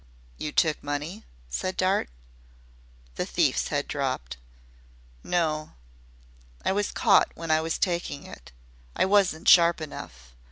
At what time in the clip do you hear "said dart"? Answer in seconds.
1.47-2.09